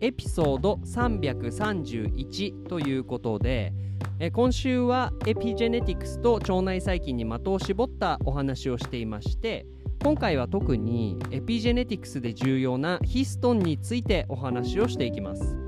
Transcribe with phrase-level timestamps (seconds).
[0.00, 3.72] エピソード331ということで
[4.18, 9.66] え今週はエピジェネティクスと腸内細菌に的を絞ったお話をしていまして
[10.02, 15.58] 今回は特にエピジェネティクスで重要なヒストンについてお話をしていきます。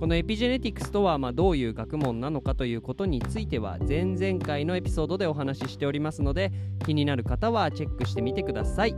[0.00, 6.52] このエピジェネティクスとはまどういう学問なのかということについては前々回のエピソードでお話ししておりますので
[6.86, 8.94] 気になる方はチェックしてみてください。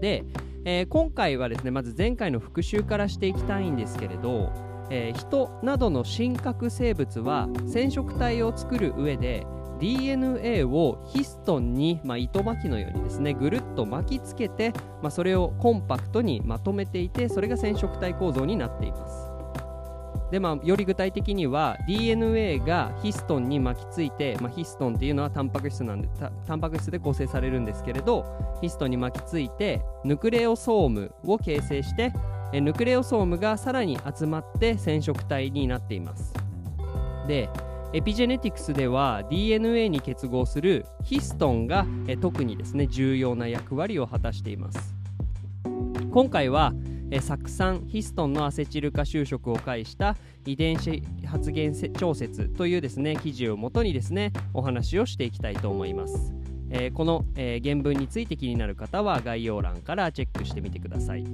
[0.00, 0.24] で、
[0.64, 4.52] えー、今回はですねまず前回の復習からしていきたいんですけれど
[4.90, 9.46] えー、人などの真核生物は染色体を作る上で
[9.80, 19.33] DNA をヒストンに、まあ、糸巻きのようにですねぐるっと巻きつけて、まあ、それをコンパクトにまとめていてそれが染色体構造になっています。
[20.34, 26.08] でまあ、より具体的には DNA がヒストンに巻きついて、まあ、ヒストンっていうのはタンパク質なんで
[26.44, 32.12] タンパク質で構成されるんですけれどヒストンに巻きついてヌクレオソームを形成して
[32.52, 36.34] えヌクレオソームがさらに集まって染色体になっています。
[37.28, 37.48] で
[37.92, 44.96] エピジェネティクスでは DNA に結合するヒストンがえ特にですね重要な役割を果たしています。
[46.10, 46.72] 今回は
[47.14, 50.16] え酢酸ヒストンのアセチル化就職を介した
[50.46, 56.34] 遺伝子発現調節というですね記事をもとにですねお話をしていきたいと思います、
[56.70, 61.24] えー、この、えー、原文について気になる方は概要欄からチェックしてみてください。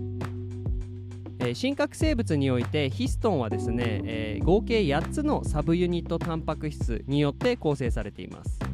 [1.42, 8.69] え、真核生物においてヒストンはですね、えー、合計8つのサブユニットタンパク質によって構成されています。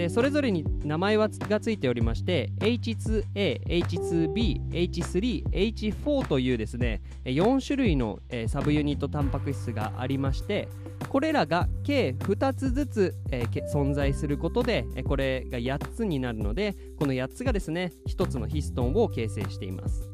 [0.00, 10.70] でそれぞれに名前はがついておりまして H2A、H2B、H3、H4 というですね4種類の、えー、サブユニットタンパク質がありまして
[11.10, 20.09] これらが計2つずつ、えー、存在することでこれが8つになるのでこの8つがですね1つのヒストンを形成しています。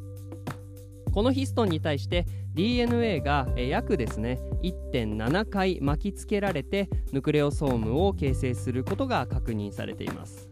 [1.16, 10.50] このヒストンに対して DNA が約ですね1.7回巻きつけられてヌクレオソームを形成することが確認されています。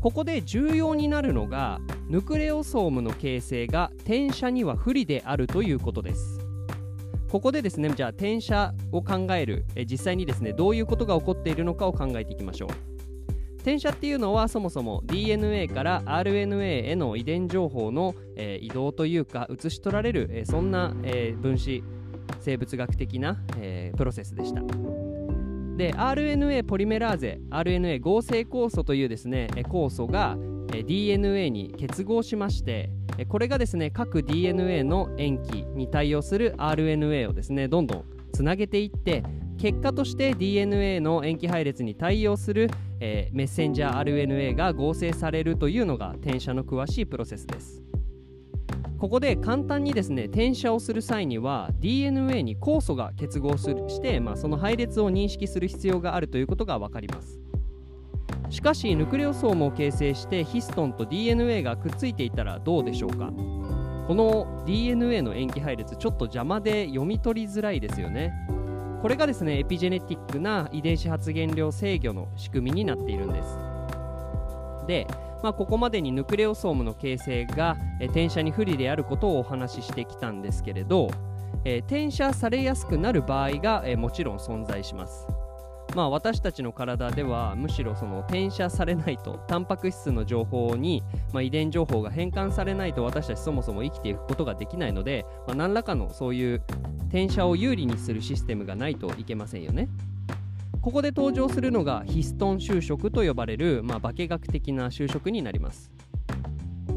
[0.00, 1.78] ここで重要になるのが
[2.08, 6.40] ヌクレオソームの形成が転写には不利であるということです。
[7.30, 9.66] ここでですねじゃあ転写を考える。
[9.88, 12.97] 実際にですねどういうことが起こっているのかを考えていきましょう。
[13.68, 21.84] 転写っていうのはそもそも DNA から RNA への遺伝情報の、えー、移動というか写し取られる、えー、そんな、えー、分子
[22.40, 24.62] 生物学的な、えプロセスでした。
[25.76, 30.36] で RNA ポリメラーゼ RNA 合成酵素というですね酵素が
[30.86, 32.90] DNA に結合しまして
[33.28, 39.22] これがですね各 DNA の塩基に対応する RNA をですねどんどんつなげていって
[39.58, 42.70] 結果として DNA の塩基配列に対応する、
[43.00, 47.82] えー、メッセンジャー RNA が合成されるというのが転写の詳しいプロセスです。
[48.98, 57.38] ここで簡単にですね転写をする際には DNA に酵素が結合するして、まあ、その配列を認識する必要があるということが分かります。
[58.50, 63.32] しかしヌクレオソームを形成してヒストンと DNA がくっついていたらどうでしょうか。
[64.08, 68.32] この DNA の塩基配列ちょっと邪魔で読み取りづらいですよね。
[69.00, 73.58] これがですねエピジェネティックな遺伝子発現量制御の仕組みになっているんです。
[74.86, 75.06] で、
[75.42, 81.10] まあ、ここまでにヌクレオソームの形成が、え転写に不利であることをお話ししてきたんですけれど、
[81.64, 85.26] えー、転写されやすくなる場合が、えー、もちろん存在します。
[85.94, 91.02] まあ、私たちの体ではむしろその転写されないとタンパク質の情報に、
[91.32, 96.62] まあ、遺伝情報が変換されないと私たちそもそも生きていくことができないので、まあ、何らかのそういう
[97.08, 99.88] 転写を有利にするシステムがないといけませんよね。
[100.80, 105.90] ここで登場するのがヒストン就職と呼ばれる、まあ、化学的な就職になります。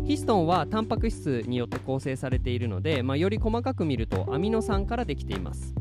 [0.06, 5.74] ヒストンはタンパク質によって構成されているので、まあ、より細かく見るとアミノ酸からできています。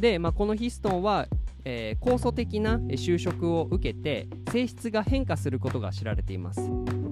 [0.00, 1.28] で、まあ、このヒストンは
[1.68, 6.60] えー、酵素的な就職を受けて性質が変化することが知られています。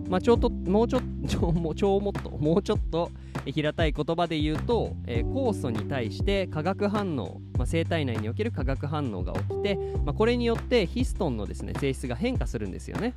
[0.08, 3.10] まあ、ちょっともうちょっともうちょもっともうちょっと
[3.46, 13.14] 平たい言葉で言うと、えー、酵素に対して化学反応、まあ、生体内における化学反応が起きて、まあ、これによってヒストンのですね性質が変化するんですよね。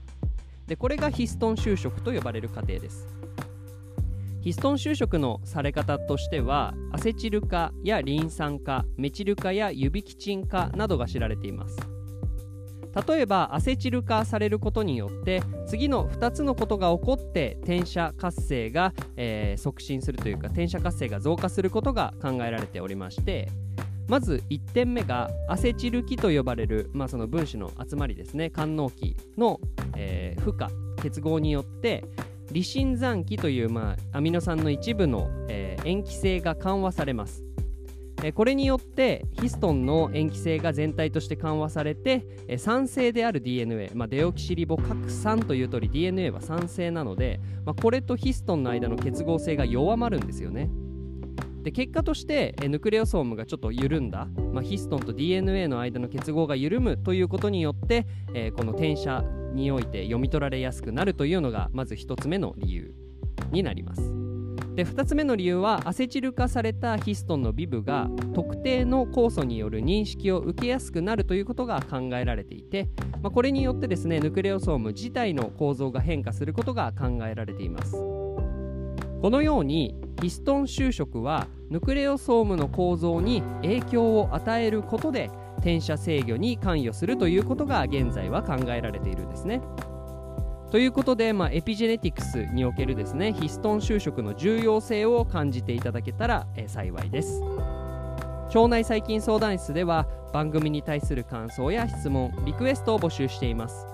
[0.68, 3.08] でこれがヒストン就職と呼ばれる過程です。
[4.42, 11.78] ヒストン就職のされ方としてはアセチル化やリン酸化メチル化や指キチン化などが知られています
[13.08, 23.50] 例えばアセチル化されることによって次の2つのことが起こって転写活性が、えー、促進するというか転写活性が増加することが考えられておりまして
[24.08, 29.60] まず1点目がアセチル基と呼ばれる、まあ、その分子の集まりですね官能基の、
[29.96, 30.68] えー、負荷
[31.04, 32.06] 結合によって
[32.52, 37.44] リシン残機という、まあ、アミノ酸の一部の、えー、塩基性が緩和されます、
[38.34, 42.26] これによってヒストンの塩基性が全体として緩和されて、
[42.58, 50.70] 酸性である DNA、まあ、デオキシリボ核酸という通り DNA は酸性なので、まあ、これとヒストンの間の結合性が弱まるんですよね。
[51.62, 58.08] で結果としてヌクレオソームがちょっと緩んだ、まあ、ヒストンと DNA の間の結合が緩むということによって、
[58.56, 59.24] この転写
[59.54, 62.94] において読み取られやすくなるというのがまず1つ目の理由
[63.52, 64.17] になります。
[64.78, 72.88] で2つ目の理由はアセチル化されたヒストンのビブが特定の酵素による認識を受けやすくなるということが考えられていて、
[73.24, 89.60] まあ、これによってですねヌクレオソーム自体の構造が変化することが考えられていますこのようにヒストン収縮はヌクレオソームの構造に影響を与えることで転写制御に関与するということが現在は考えられているんですね。
[90.72, 97.42] ということで、まあ、エピジェネティクスにおけるですねヒストン収縮の重要性を感じていただけたら、え幸いです。
[98.54, 103.86] 腸内細菌相談室では番組に対する感想や質問リクエストを募集しています。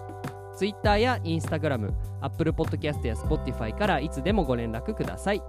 [0.57, 1.91] Twitter や Instagram、
[2.21, 5.41] Apple Podcast や Spotify からいつでもご連絡ください。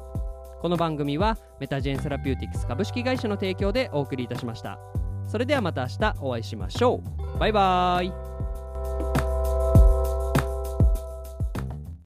[0.61, 4.79] この番組はメタジェンセラピューティクス株式会社の提供でお送りいたしました。
[5.27, 7.03] それではまた明日お会いしましょ
[7.37, 7.39] う。
[7.39, 9.24] バイバーイ。